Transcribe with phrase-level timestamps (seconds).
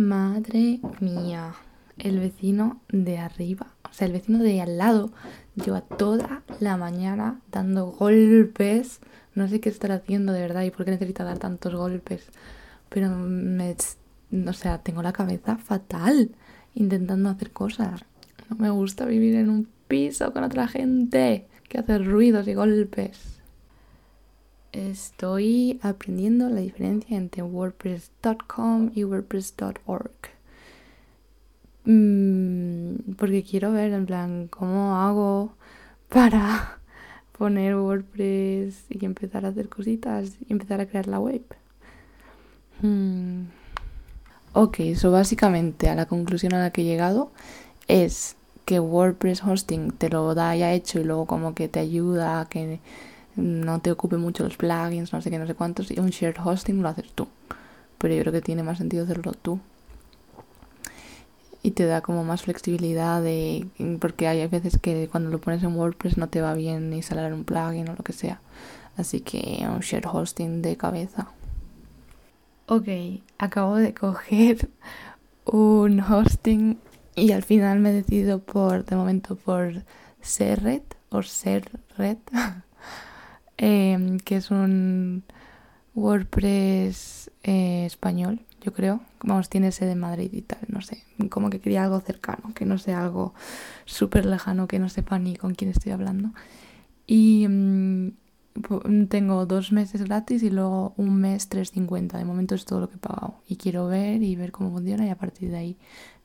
[0.00, 1.52] Madre mía,
[1.98, 5.12] el vecino de arriba, o sea, el vecino de al lado,
[5.56, 9.00] lleva toda la mañana dando golpes.
[9.34, 12.30] No sé qué estar haciendo de verdad y por qué necesita dar tantos golpes.
[12.88, 13.76] Pero me,
[14.48, 16.30] o sea, tengo la cabeza fatal
[16.74, 18.00] intentando hacer cosas.
[18.48, 23.39] No me gusta vivir en un piso con otra gente que hace ruidos y golpes.
[24.72, 30.12] Estoy aprendiendo la diferencia entre WordPress.com y WordPress.org.
[31.84, 35.54] Mm, porque quiero ver en plan cómo hago
[36.08, 36.78] para
[37.38, 41.42] poner WordPress y empezar a hacer cositas y empezar a crear la web.
[42.82, 43.46] Mm.
[44.52, 47.32] Ok, eso básicamente a la conclusión a la que he llegado
[47.88, 52.40] es que WordPress hosting te lo da ya hecho y luego como que te ayuda
[52.40, 52.78] a que
[53.36, 56.36] no te ocupe mucho los plugins, no sé qué, no sé cuántos, y un shared
[56.42, 57.28] hosting lo haces tú.
[57.98, 59.60] Pero yo creo que tiene más sentido hacerlo tú.
[61.62, 63.66] Y te da como más flexibilidad de...
[64.00, 67.44] Porque hay veces que cuando lo pones en WordPress no te va bien instalar un
[67.44, 68.40] plugin o lo que sea.
[68.96, 71.28] Así que un shared hosting de cabeza.
[72.66, 72.88] Ok,
[73.36, 74.70] acabo de coger
[75.44, 76.78] un hosting
[77.14, 79.84] y al final me he decidido por, de momento, por
[80.20, 82.18] Serret o Serret.
[83.62, 85.22] Em, que es un
[85.94, 89.02] WordPress eh, español, yo creo.
[89.22, 91.04] Vamos, tiene sede en Madrid y tal, no sé.
[91.28, 93.34] Como que quería algo cercano, que no sea algo
[93.84, 96.30] súper lejano, que no sepa ni con quién estoy hablando.
[97.06, 98.12] Y mm,
[99.10, 102.16] tengo dos meses gratis y luego un mes 3.50.
[102.16, 103.42] De momento es todo lo que he pagado.
[103.46, 105.76] Y quiero ver y ver cómo funciona y a partir de ahí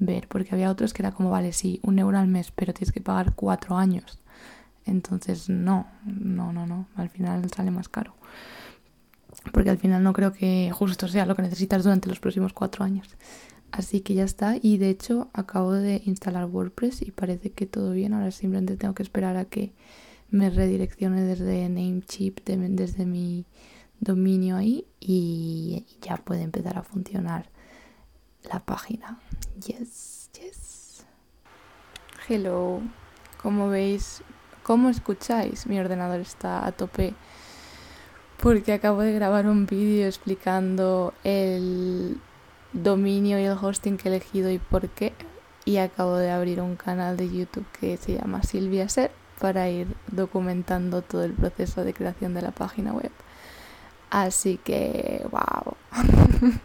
[0.00, 0.26] ver.
[0.26, 3.00] Porque había otros que era como, vale, sí, un euro al mes, pero tienes que
[3.00, 4.18] pagar cuatro años.
[4.84, 8.14] Entonces, no, no, no, no, al final sale más caro.
[9.52, 12.84] Porque al final no creo que justo sea lo que necesitas durante los próximos cuatro
[12.84, 13.08] años.
[13.70, 14.56] Así que ya está.
[14.60, 18.14] Y de hecho acabo de instalar WordPress y parece que todo bien.
[18.14, 19.72] Ahora simplemente tengo que esperar a que
[20.30, 23.46] me redireccione desde Namecheap, desde mi
[24.00, 27.50] dominio ahí y ya puede empezar a funcionar
[28.50, 29.20] la página.
[29.64, 31.04] Yes, yes.
[32.28, 32.80] Hello.
[33.42, 34.22] Como veis,
[34.70, 35.66] ¿Cómo escucháis?
[35.66, 37.14] Mi ordenador está a tope
[38.40, 42.20] porque acabo de grabar un vídeo explicando el
[42.72, 45.12] dominio y el hosting que he elegido y por qué.
[45.64, 49.10] Y acabo de abrir un canal de YouTube que se llama Silvia Ser
[49.40, 53.10] para ir documentando todo el proceso de creación de la página web.
[54.08, 55.74] Así que, wow.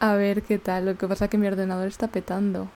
[0.00, 0.86] A ver qué tal.
[0.86, 2.70] Lo que pasa es que mi ordenador está petando.